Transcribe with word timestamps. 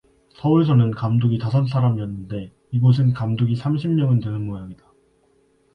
서울 0.33 0.65
서는 0.65 0.89
감독이 0.89 1.37
다섯 1.37 1.67
사람이었는데 1.67 2.51
이곳은 2.71 3.13
감독이 3.13 3.55
삼십 3.55 3.91
명은 3.91 4.19
되는 4.19 4.41
모양이다. 4.47 4.83